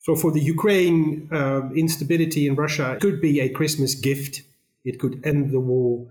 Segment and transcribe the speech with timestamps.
[0.00, 4.42] So for the Ukraine, uh, instability in Russia could be a Christmas gift.
[4.82, 6.06] It could end the war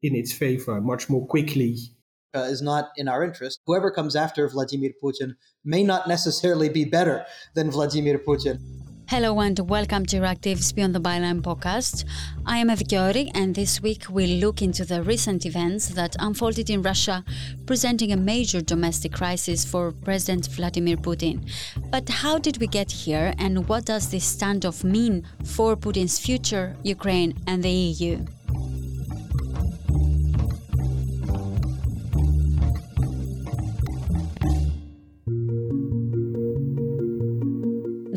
[0.00, 1.76] in its favor much more quickly.
[2.34, 3.60] Uh, is not in our interest.
[3.66, 8.58] Whoever comes after Vladimir Putin may not necessarily be better than Vladimir Putin.
[9.12, 12.06] Hello and welcome to Euractiv's Beyond the Byline podcast.
[12.46, 16.80] I am Evgiori and this week we'll look into the recent events that unfolded in
[16.80, 17.22] Russia,
[17.66, 21.46] presenting a major domestic crisis for President Vladimir Putin.
[21.90, 26.74] But how did we get here and what does this standoff mean for Putin's future,
[26.82, 28.24] Ukraine and the EU?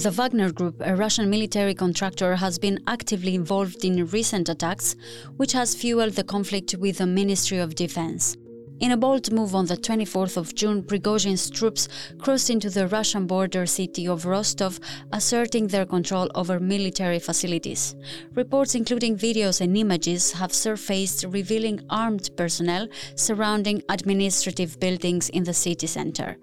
[0.06, 4.96] The Wagner Group, a Russian military contractor, has been actively involved in recent attacks,
[5.38, 8.38] which has fueled the conflict with the Ministry of Defense.
[8.82, 13.26] In a bold move on the 24th of June, Prigozhin's troops crossed into the Russian
[13.26, 14.82] border city of Rostov,
[15.14, 17.96] asserting their control over military facilities.
[18.34, 25.54] Reports, including videos and images, have surfaced revealing armed personnel surrounding administrative buildings in the
[25.54, 26.36] city center.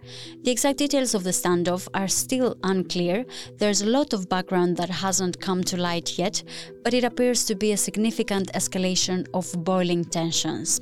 [0.42, 3.26] The exact details of the standoff are still unclear.
[3.58, 6.42] There's a lot of background that hasn't come to light yet,
[6.82, 10.80] but it appears to be a significant escalation of boiling tensions.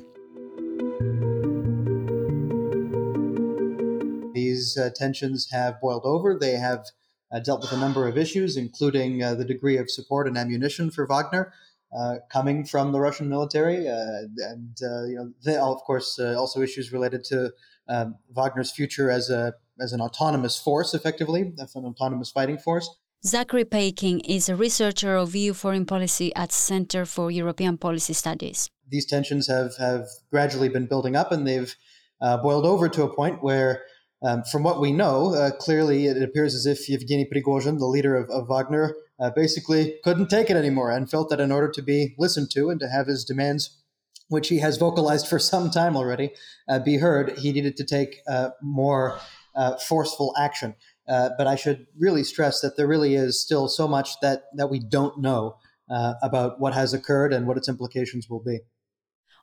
[4.71, 6.37] These uh, tensions have boiled over.
[6.39, 6.85] They have
[7.31, 10.91] uh, dealt with a number of issues, including uh, the degree of support and ammunition
[10.91, 11.53] for Wagner
[11.97, 16.61] uh, coming from the Russian military, uh, and uh, you know, they, of course, also
[16.61, 17.51] issues related to
[17.89, 22.89] um, Wagner's future as a as an autonomous force, effectively, as an autonomous fighting force.
[23.25, 28.69] Zachary Paikin is a researcher of EU foreign policy at Center for European Policy Studies.
[28.87, 31.75] These tensions have, have gradually been building up and they've
[32.21, 33.83] uh, boiled over to a point where
[34.23, 38.15] um, from what we know, uh, clearly it appears as if Yevgeny Prigozhin, the leader
[38.15, 41.81] of, of Wagner, uh, basically couldn't take it anymore and felt that in order to
[41.81, 43.81] be listened to and to have his demands,
[44.27, 46.31] which he has vocalized for some time already,
[46.69, 49.19] uh, be heard, he needed to take uh, more
[49.55, 50.75] uh, forceful action.
[51.07, 54.69] Uh, but I should really stress that there really is still so much that, that
[54.69, 55.57] we don't know
[56.23, 58.59] about what has occurred and what its implications will be.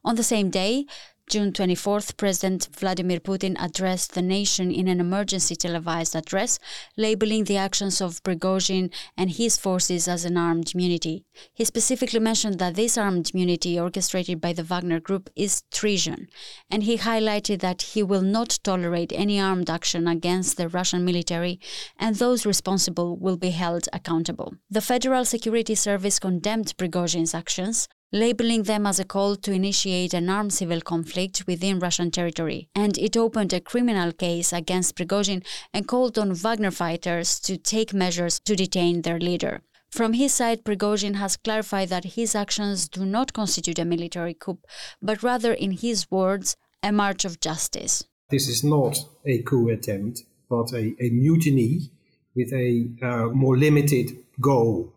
[0.03, 0.87] On the same day,
[1.29, 6.59] June 24th, President Vladimir Putin addressed the nation in an emergency televised address,
[6.97, 11.27] labeling the actions of Prigozhin and his forces as an armed unity.
[11.53, 16.29] He specifically mentioned that this armed unity, orchestrated by the Wagner Group, is treason,
[16.71, 21.61] and he highlighted that he will not tolerate any armed action against the Russian military,
[21.99, 24.55] and those responsible will be held accountable.
[24.71, 30.31] The Federal Security Service condemned Prigozhin's actions, labeling them as a call to initiate an
[30.31, 32.69] armed civil conflict within Russian territory.
[32.75, 37.93] And it opened a criminal case against Prigozhin and called on Wagner fighters to take
[37.93, 39.61] measures to detain their leader.
[39.91, 44.59] From his side, Prigozhin has clarified that his actions do not constitute a military coup,
[45.01, 48.05] but rather, in his words, a march of justice.
[48.31, 51.91] This is not a coup attempt, but a, a mutiny
[52.37, 54.93] with a uh, more limited goal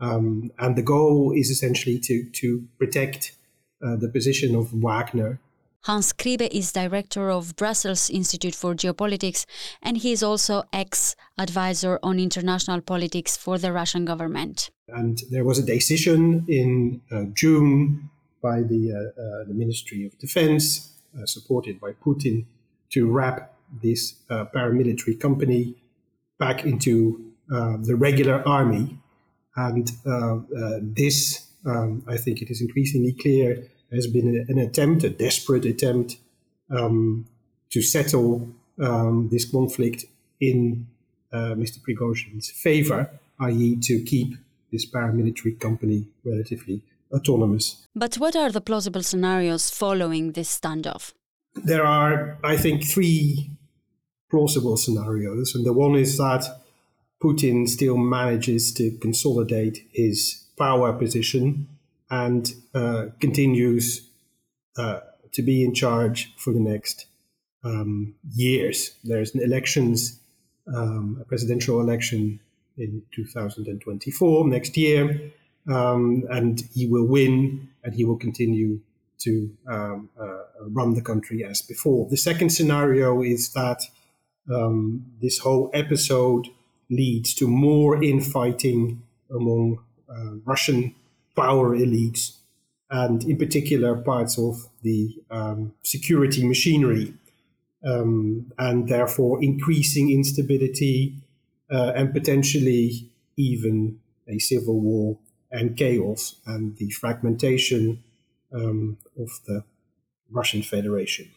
[0.00, 3.36] um, and the goal is essentially to, to protect
[3.84, 5.40] uh, the position of Wagner.
[5.84, 9.46] Hans Kribbe is director of Brussels Institute for Geopolitics,
[9.82, 14.70] and he is also ex advisor on international politics for the Russian government.
[14.88, 18.10] And there was a decision in uh, June
[18.42, 22.44] by the, uh, uh the Ministry of Defense, uh, supported by Putin,
[22.90, 25.76] to wrap this uh, paramilitary company
[26.38, 27.24] back into
[27.82, 29.00] the regular army
[29.66, 33.48] and uh, uh, this, um, I think it is increasingly clear,
[33.92, 36.16] has been an attempt, a desperate attempt
[36.70, 37.26] um,
[37.70, 38.48] to settle
[38.80, 40.04] um, this conflict
[40.40, 40.86] in
[41.32, 41.78] uh, Mr.
[41.84, 43.10] Prigozhin's favor,
[43.40, 44.34] i.e., to keep
[44.72, 46.82] this paramilitary company relatively
[47.12, 47.86] autonomous.
[47.94, 51.12] But what are the plausible scenarios following this standoff?
[51.54, 53.50] There are, I think, three
[54.30, 55.54] plausible scenarios.
[55.54, 56.44] And the one is that
[57.22, 61.68] Putin still manages to consolidate his power position
[62.10, 64.08] and uh, continues
[64.76, 65.00] uh,
[65.32, 67.06] to be in charge for the next
[67.62, 68.94] um, years.
[69.04, 70.18] There's elections,
[70.74, 72.40] um, a presidential election
[72.78, 75.32] in 2024, next year,
[75.68, 78.80] um, and he will win and he will continue
[79.18, 82.08] to um, uh, run the country as before.
[82.08, 83.82] The second scenario is that
[84.50, 86.48] um, this whole episode
[86.90, 89.78] leads to more infighting among
[90.08, 90.94] uh, Russian
[91.36, 92.36] power elites
[92.90, 97.14] and, in particular, parts of the um, security machinery,
[97.84, 101.14] um, and therefore increasing instability
[101.70, 105.16] uh, and potentially even a civil war
[105.52, 108.02] and chaos and the fragmentation
[108.52, 109.62] um, of the
[110.30, 111.30] Russian Federation.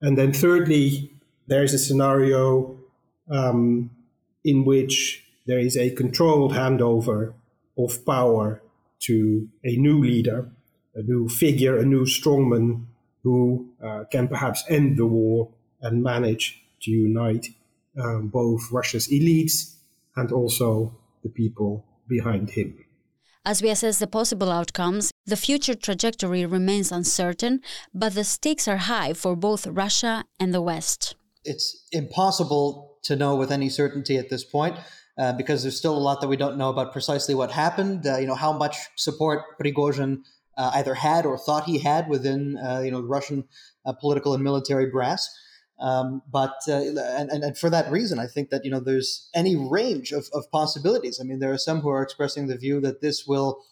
[0.00, 1.10] And then, thirdly,
[1.46, 2.78] there is a scenario
[3.30, 3.90] um,
[4.46, 7.34] in which there is a controlled handover
[7.76, 8.62] of power
[9.00, 10.48] to a new leader,
[10.94, 12.86] a new figure, a new strongman
[13.22, 15.50] who uh, can perhaps end the war
[15.82, 17.48] and manage to unite
[18.00, 19.74] um, both Russia's elites
[20.14, 22.84] and also the people behind him.
[23.44, 27.60] As we assess the possible outcomes, the future trajectory remains uncertain,
[27.92, 31.16] but the stakes are high for both Russia and the West.
[31.46, 34.76] It's impossible to know with any certainty at this point.
[35.18, 38.06] Uh, because there's still a lot that we don't know about precisely what happened.
[38.06, 40.18] Uh, you know how much support Prigozhin
[40.58, 43.44] uh, either had or thought he had within uh, you know Russian
[43.86, 45.34] uh, political and military brass.
[45.80, 49.56] Um, but uh, and, and for that reason, I think that you know there's any
[49.56, 51.18] range of, of possibilities.
[51.18, 53.62] I mean, there are some who are expressing the view that this will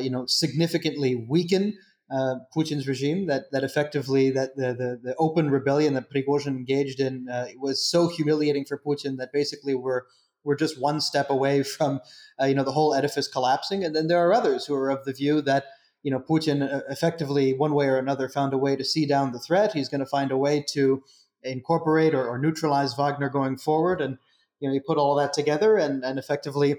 [0.00, 1.76] you know significantly weaken
[2.10, 3.26] uh, Putin's regime.
[3.26, 7.84] That that effectively that the, the, the open rebellion that Prigozhin engaged in uh, was
[7.84, 10.02] so humiliating for Putin that basically we're
[10.44, 12.00] we're just one step away from
[12.40, 13.84] uh, you know the whole edifice collapsing.
[13.84, 15.64] And then there are others who are of the view that
[16.02, 19.32] you know Putin uh, effectively one way or another found a way to see down
[19.32, 19.72] the threat.
[19.72, 21.02] He's going to find a way to
[21.42, 24.00] incorporate or, or neutralize Wagner going forward.
[24.00, 24.18] And
[24.60, 26.76] you know, you put all that together, and and effectively,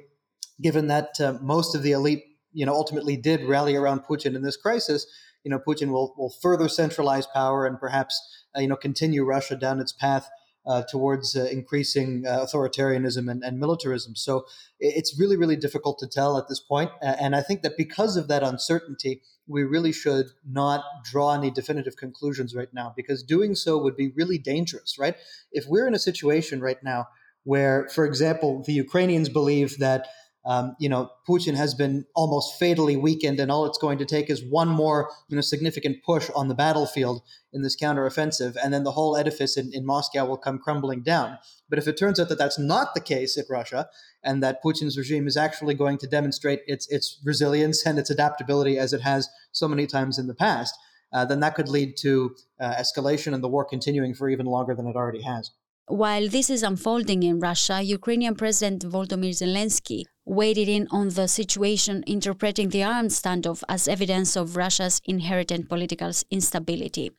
[0.62, 2.24] given that uh, most of the elite,
[2.56, 5.06] you know, ultimately did rally around Putin in this crisis,
[5.44, 8.20] you know, Putin will will further centralize power and perhaps
[8.58, 10.30] uh, you know continue Russia down its path.
[10.68, 14.16] Uh, towards uh, increasing uh, authoritarianism and, and, militarism.
[14.16, 14.48] So
[14.80, 16.90] it's really, really difficult to tell at this point.
[17.04, 21.98] And I think that because of that uncertainty, we really should not draw any definitive
[21.98, 25.16] conclusions right now because doing so would be really dangerous, right?
[25.52, 27.10] If we're in a situation right now
[27.44, 30.08] where, for example, the Ukrainians believe that
[30.46, 34.30] um, you know, Putin has been almost fatally weakened, and all it's going to take
[34.30, 38.84] is one more, you know, significant push on the battlefield in this counteroffensive, and then
[38.84, 41.40] the whole edifice in, in Moscow will come crumbling down.
[41.68, 43.90] But if it turns out that that's not the case in Russia,
[44.24, 48.78] and that Putin's regime is actually going to demonstrate its its resilience and its adaptability
[48.78, 50.76] as it has so many times in the past,
[51.12, 54.76] uh, then that could lead to uh, escalation and the war continuing for even longer
[54.76, 55.50] than it already has.
[55.88, 62.04] While this is unfolding in Russia, Ukrainian President Volodymyr Zelensky weighed in on the situation,
[62.08, 67.12] interpreting the armed standoff as evidence of Russia's inherent political instability.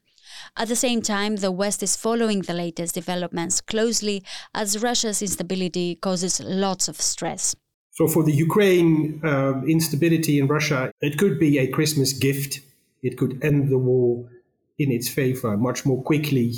[0.57, 4.23] At the same time, the West is following the latest developments closely
[4.55, 7.55] as Russia's instability causes lots of stress.
[7.93, 12.61] So, for the Ukraine, uh, instability in Russia, it could be a Christmas gift.
[13.03, 14.29] It could end the war
[14.79, 16.53] in its favor much more quickly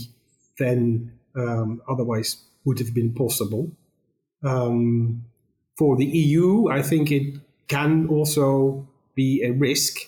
[0.58, 3.70] than um, otherwise would have been possible.
[4.42, 5.24] Um,
[5.78, 7.36] for the EU, I think it
[7.68, 9.98] can also be a risk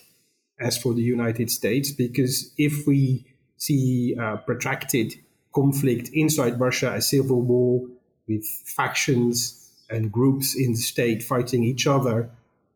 [0.58, 3.24] as for the United States, because if we
[3.56, 5.14] see uh, protracted
[5.54, 7.86] conflict inside Russia, a civil war
[8.28, 12.30] with factions and groups in the state fighting each other,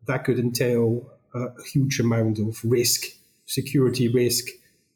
[0.07, 3.07] that could entail a huge amount of risk,
[3.47, 4.47] security risk,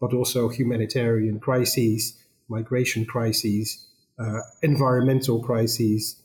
[0.01, 2.15] but also humanitarian crises
[2.49, 3.87] migration crises,
[4.19, 6.17] uh, environmental crises,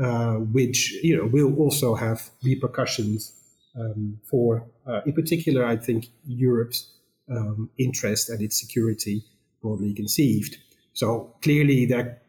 [0.00, 3.32] uh, which you know will also have repercussions
[3.78, 6.90] um, for, uh, in particular, I think Europe's
[7.30, 9.24] um, interest and its security
[9.62, 10.58] broadly conceived.
[10.92, 12.20] So clearly, there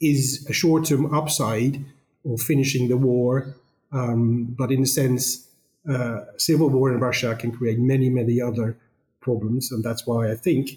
[0.00, 1.84] is a short-term upside
[2.24, 3.56] of finishing the war,
[3.92, 5.48] um, but in a sense,
[5.88, 8.76] uh, civil war in Russia can create many, many other
[9.20, 10.70] problems, and that's why I think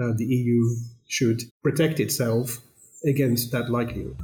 [0.00, 0.76] uh, the EU
[1.08, 2.58] should protect itself
[3.04, 4.16] against that likelihood.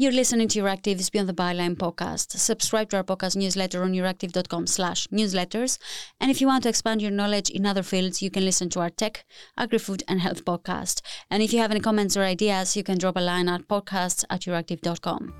[0.00, 2.30] You're listening to Euractiv's Beyond the Byline podcast.
[2.30, 5.78] Subscribe to our podcast newsletter on euractiv.com slash newsletters.
[6.18, 8.80] And if you want to expand your knowledge in other fields, you can listen to
[8.80, 9.26] our tech,
[9.58, 11.02] agri-food, and health podcast.
[11.30, 14.24] And if you have any comments or ideas, you can drop a line at podcasts
[14.30, 15.34] at euractiv.com.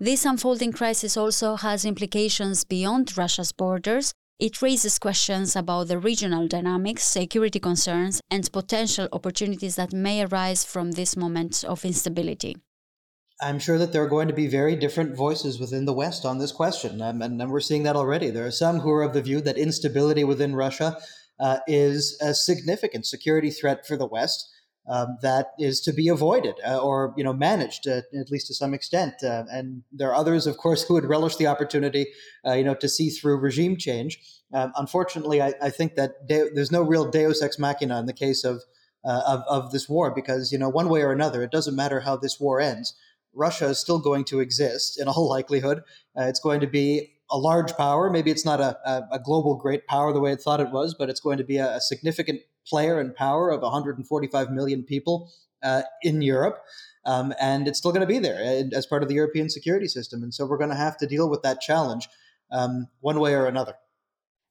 [0.00, 4.12] This unfolding crisis also has implications beyond Russia's borders.
[4.38, 10.62] It raises questions about the regional dynamics, security concerns, and potential opportunities that may arise
[10.62, 12.54] from this moment of instability.
[13.40, 16.36] I'm sure that there are going to be very different voices within the West on
[16.36, 18.28] this question, um, and, and, we're seeing that already.
[18.28, 20.98] There are some who are of the view that instability within Russia
[21.40, 24.50] uh, is a significant security threat for the West,
[24.88, 28.54] um, that is to be avoided uh, or you know managed uh, at least to
[28.54, 29.14] some extent.
[29.22, 32.06] Uh, and there are others, of course, who would relish the opportunity,
[32.46, 34.18] uh, you know, to see through regime change.
[34.52, 38.12] Um, unfortunately, I, I, think that de- there's no real Deus ex machina in the
[38.12, 38.62] case of,
[39.04, 42.00] uh, of of this war because you know one way or another, it doesn't matter
[42.00, 42.94] how this war ends.
[43.34, 45.78] Russia is still going to exist in all likelihood.
[46.18, 48.08] Uh, it's going to be a large power.
[48.08, 48.78] Maybe it's not a,
[49.10, 51.56] a, global great power the way it thought it was, but it's going to be
[51.56, 55.30] a, a significant player and power of 145 million people
[55.62, 56.58] uh, in Europe.
[57.04, 59.86] Um, and it's still going to be there uh, as part of the European security
[59.86, 60.22] system.
[60.22, 62.08] And so we're going to have to deal with that challenge
[62.50, 63.74] um, one way or another.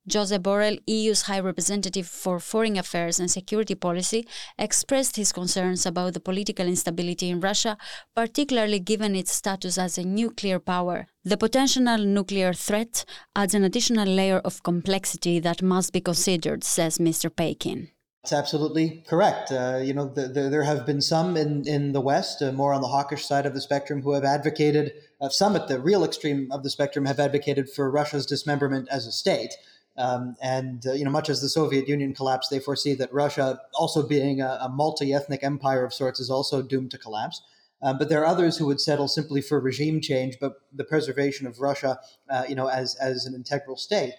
[0.07, 4.27] Josep Borrell, EU's High Representative for Foreign Affairs and Security Policy,
[4.59, 7.75] expressed his concerns about the political instability in Russia,
[8.15, 11.07] particularly given its status as a nuclear power.
[11.23, 13.03] The potential nuclear threat
[13.35, 17.31] adds an additional layer of complexity that must be considered, says Mr.
[17.31, 17.89] Paikin.
[18.25, 19.51] It's absolutely correct.
[19.51, 22.73] Uh, you know, the, the, there have been some in, in the West, uh, more
[22.73, 26.03] on the hawkish side of the spectrum, who have advocated, uh, some at the real
[26.03, 29.53] extreme of the spectrum have advocated for Russia's dismemberment as a state.
[29.95, 33.61] Um, and, uh, you know, much as the Soviet Union collapsed, they foresee that Russia,
[33.75, 37.43] also being a, a multi ethnic empire of sorts, is also doomed to collapse.
[37.83, 41.45] Um, but there are others who would settle simply for regime change, but the preservation
[41.45, 41.99] of Russia,
[42.31, 44.15] uh, you know, as, as an integral state.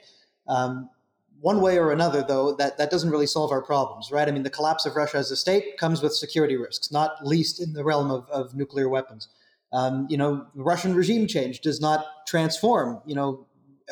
[0.47, 0.91] Um,
[1.40, 4.28] one way or another, though, that, that doesn't really solve our problems, right?
[4.28, 7.61] I mean, the collapse of Russia as a state comes with security risks, not least
[7.61, 9.28] in the realm of, of nuclear weapons.
[9.73, 13.47] Um, you know, Russian regime change does not transform, you know,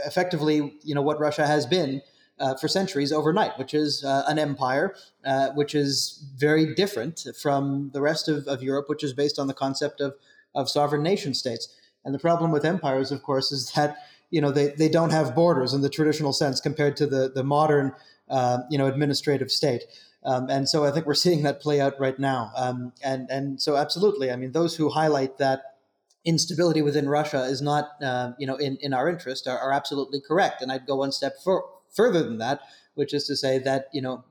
[0.06, 2.02] effectively, you know, what Russia has been
[2.38, 7.90] uh, for centuries overnight, which is uh, an empire, uh, which is very different from
[7.92, 10.14] the rest of, of Europe, which is based on the concept of,
[10.54, 11.68] of sovereign nation states.
[12.04, 13.98] And the problem with empires, of course, is that
[14.34, 17.44] you know they, they don't have borders in the traditional sense compared to the the
[17.44, 17.92] modern
[18.28, 19.84] uh, you know administrative state.
[20.24, 22.50] Um, and so I think we're seeing that play out right now.
[22.56, 25.60] Um, and and so absolutely, I mean, those who highlight that
[26.24, 30.20] instability within Russia is not uh, you know in, in our interest are, are, absolutely
[30.20, 30.60] correct.
[30.62, 31.64] And I'd go one step for,
[31.94, 32.60] further than that,
[32.94, 34.24] which is to say that you know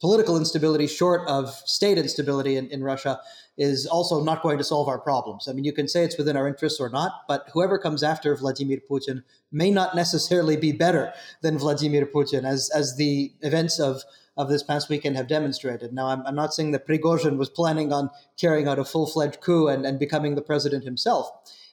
[0.00, 3.20] political instability short of state instability in, in Russia
[3.58, 5.46] is also not going to solve our problems.
[5.46, 8.34] I mean, you can say it's within our interests or not, but whoever comes after
[8.34, 14.02] Vladimir Putin may not necessarily be better than Vladimir Putin, as, as the events of,
[14.38, 15.92] of this past weekend have demonstrated.
[15.92, 19.40] Now, I'm, I'm not saying that Prigozhin was planning on carrying out a full fledged
[19.42, 21.28] coup and, and becoming the president himself.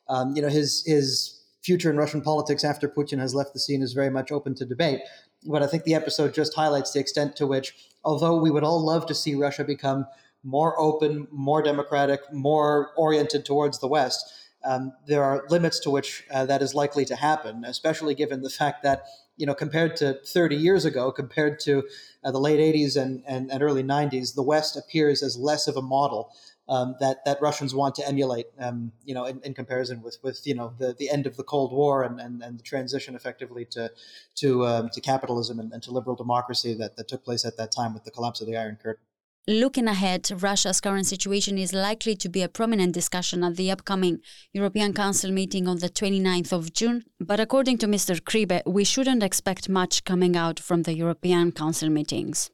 [0.09, 3.81] Um, you know, his, his future in Russian politics after Putin has left the scene
[3.81, 5.01] is very much open to debate.
[5.45, 8.83] But I think the episode just highlights the extent to which, although we would all
[8.83, 10.07] love to see Russia become
[10.43, 14.33] more open, more democratic, more oriented towards the West,
[14.65, 18.49] um, there are limits to which uh, that is likely to happen, especially given the
[18.49, 19.05] fact that,
[19.37, 21.83] you know, compared to 30 years ago, compared to
[22.23, 25.77] uh, the late 80s and, and, and, early 90s, the West appears as less of
[25.77, 26.31] a model
[26.69, 30.45] um, that, that Russians want to emulate, um, you know, in, in, comparison with, with,
[30.45, 33.65] you know, the, the end of the Cold War and, and, and the transition effectively
[33.71, 33.91] to,
[34.35, 37.71] to, um, to capitalism and, and to liberal democracy that, that took place at that
[37.71, 39.03] time with the collapse of the Iron Curtain.
[39.49, 44.19] Looking ahead, Russia's current situation is likely to be a prominent discussion at the upcoming
[44.51, 47.05] European Council meeting on the 29th of June.
[47.21, 48.19] But according to Mr.
[48.19, 52.51] Kribbe, we shouldn't expect much coming out from the European Council meetings.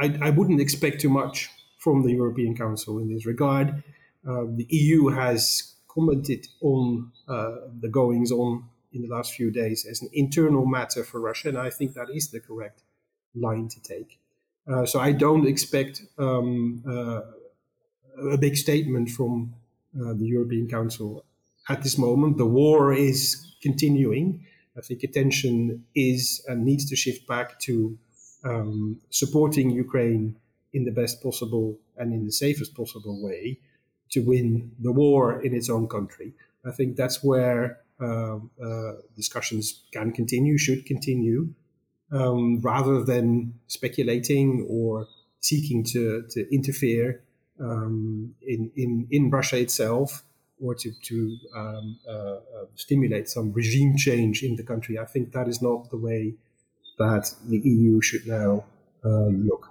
[0.00, 1.50] I, I wouldn't expect too much
[1.80, 3.82] from the European Council in this regard.
[4.28, 9.86] Uh, the EU has commented on uh, the goings on in the last few days
[9.90, 12.82] as an internal matter for Russia, and I think that is the correct
[13.34, 14.20] line to take.
[14.70, 17.22] Uh, so I don't expect um, uh,
[18.30, 19.54] a big statement from
[19.96, 21.24] uh, the European Council
[21.68, 22.36] at this moment.
[22.36, 24.44] The war is continuing.
[24.76, 27.98] I think attention is and needs to shift back to
[28.44, 30.36] um, supporting Ukraine
[30.72, 33.58] in the best possible and in the safest possible way
[34.10, 36.32] to win the war in its own country.
[36.64, 41.54] I think that's where uh, uh, discussions can continue, should continue
[42.12, 45.06] um, rather than speculating or
[45.40, 47.22] seeking to, to interfere
[47.60, 50.24] um, in, in, in Russia itself
[50.60, 52.38] or to, to um, uh, uh,
[52.74, 54.98] stimulate some regime change in the country.
[54.98, 56.34] I think that is not the way
[56.98, 58.64] that the EU should now
[59.04, 59.70] uh, look.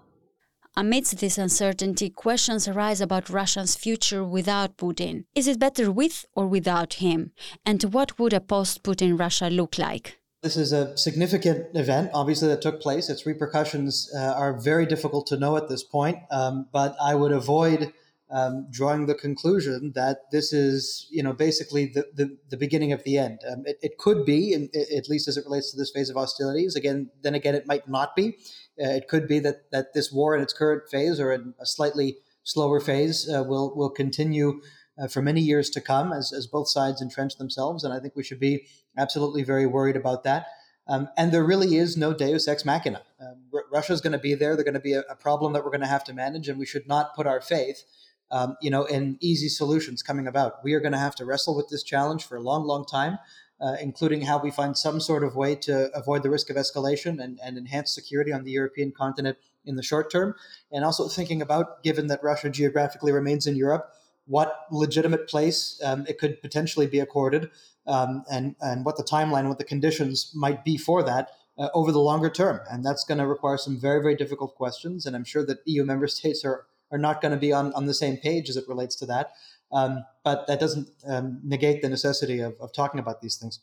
[0.80, 5.26] Amidst this uncertainty, questions arise about Russia's future without Putin.
[5.36, 7.34] Is it better with or without him?
[7.66, 10.20] And what would a post Putin Russia look like?
[10.42, 13.10] This is a significant event, obviously, that took place.
[13.10, 17.34] Its repercussions uh, are very difficult to know at this point, um, but I would
[17.34, 17.92] avoid
[18.32, 23.04] um, drawing the conclusion that this is, you know, basically the, the, the beginning of
[23.04, 23.40] the end.
[23.52, 26.16] Um, it, it, could be, in, at least as it relates to this phase of
[26.16, 26.78] hostilities.
[26.78, 28.38] Again, then again, it might not be.
[28.82, 31.66] Uh, it could be that, that this war in its current phase or in a
[31.66, 34.62] slightly slower phase uh, will will continue
[35.00, 37.84] uh, for many years to come as, as both sides entrench themselves.
[37.84, 38.68] And I think we should be
[38.98, 40.48] absolutely very worried about that.
[40.88, 43.04] Um, and there really is no Deus ex machina.
[43.22, 44.56] Um, R- Russia's going to be there.
[44.56, 46.58] They're going to be a, a, problem that we're going to have to manage, and
[46.58, 47.84] we should not put our faith,
[48.32, 50.64] um, you know, in easy solutions coming about.
[50.64, 53.20] We are going to have to wrestle with this challenge for a long, long time,
[53.62, 57.22] uh, including how we find some sort of way to avoid the risk of escalation
[57.22, 60.36] and, and enhance security on the European continent in the short term,
[60.72, 63.92] and also thinking about, given that Russia geographically remains in Europe,
[64.26, 67.50] what legitimate place um, it could potentially be accorded,
[67.88, 71.92] um, and and what the timeline, what the conditions might be for that uh, over
[71.92, 72.62] the longer term.
[72.72, 75.06] And that's going to require some very very difficult questions.
[75.06, 77.88] And I'm sure that EU member states are are not going to be on on
[77.88, 79.32] the same page as it relates to that.
[79.72, 83.60] Um, but that doesn't um, negate the necessity of, of talking about these things.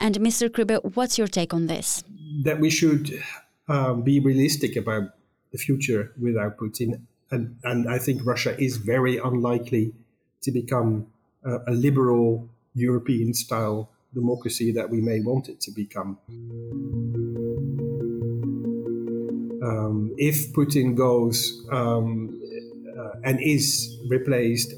[0.00, 0.48] And Mr.
[0.48, 2.02] Kribbe, what's your take on this?
[2.42, 3.22] That we should
[3.68, 5.10] um, be realistic about
[5.52, 7.02] the future without Putin
[7.34, 9.92] and, and I think Russia is very unlikely
[10.42, 11.06] to become
[11.44, 16.18] a, a liberal European style democracy that we may want it to become.
[19.62, 22.40] Um, if Putin goes um,
[22.96, 24.74] uh, and is replaced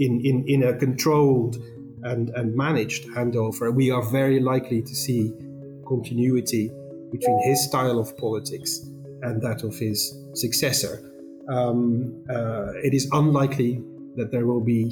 [0.00, 1.56] in, in, in a controlled
[2.02, 5.32] and, and managed handover, we are very likely to see
[5.86, 6.70] continuity
[7.12, 8.80] between his style of politics
[9.22, 11.10] and that of his successor
[11.50, 13.82] um, uh, it is unlikely
[14.16, 14.90] that there will be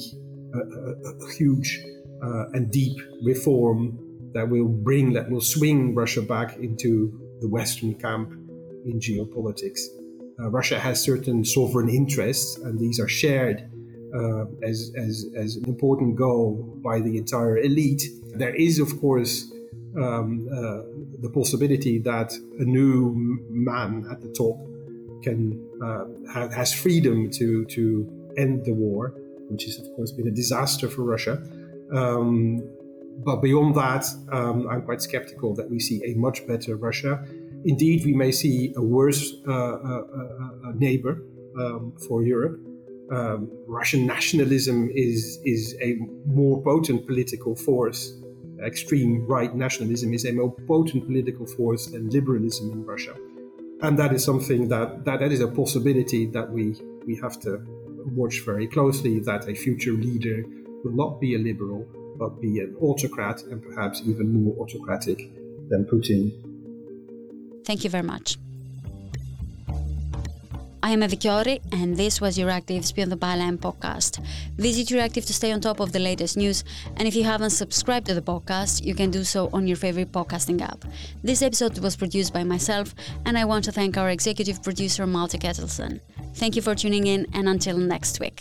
[0.54, 1.82] a, a, a huge
[2.22, 3.98] uh, and deep reform
[4.34, 8.32] that will bring, that will swing Russia back into the Western camp
[8.84, 9.80] in geopolitics.
[10.40, 13.70] Uh, Russia has certain sovereign interests, and these are shared
[14.14, 18.02] uh, as, as, as an important goal by the entire elite.
[18.34, 19.52] There is, of course,
[19.96, 20.82] um, uh,
[21.20, 24.56] the possibility that a new man at the top
[25.22, 29.14] can uh, has freedom to to end the war,
[29.48, 31.42] which has of course been a disaster for Russia.
[31.92, 32.62] Um,
[33.24, 37.24] but beyond that, um, I'm quite skeptical that we see a much better Russia.
[37.64, 40.04] Indeed, we may see a worse uh, uh,
[40.64, 41.24] uh neighbor
[41.58, 42.60] um, for Europe.
[43.10, 48.12] Um, Russian nationalism is is a more potent political force.
[48.64, 53.14] Extreme right nationalism is a more potent political force than liberalism in Russia
[53.82, 56.74] and that is something that, that that is a possibility that we
[57.06, 57.60] we have to
[58.14, 60.44] watch very closely that a future leader
[60.84, 61.86] will not be a liberal
[62.18, 65.18] but be an autocrat and perhaps even more autocratic
[65.68, 66.32] than Putin.
[67.64, 68.38] Thank you very much.
[70.80, 74.24] I am Evikiori, and this was your Euractiv's Beyond the Byline podcast.
[74.56, 76.62] Visit Euractiv to stay on top of the latest news,
[76.96, 80.12] and if you haven't subscribed to the podcast, you can do so on your favorite
[80.12, 80.84] podcasting app.
[81.24, 82.94] This episode was produced by myself,
[83.26, 86.00] and I want to thank our executive producer, Malte Kettelsen.
[86.34, 88.40] Thank you for tuning in, and until next week.